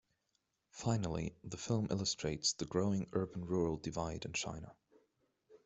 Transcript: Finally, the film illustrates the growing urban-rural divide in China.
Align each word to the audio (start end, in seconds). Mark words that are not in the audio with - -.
Finally, 0.71 1.35
the 1.43 1.57
film 1.59 1.85
illustrates 1.91 2.53
the 2.53 2.65
growing 2.65 3.07
urban-rural 3.13 3.77
divide 3.77 4.25
in 4.25 4.33
China. 4.33 4.73